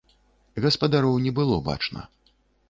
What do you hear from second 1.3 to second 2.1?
было бачна.